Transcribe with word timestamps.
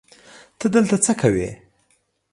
ته 0.59 0.65
دلته 0.73 0.95
څه 1.05 1.13
کوی 1.21 1.49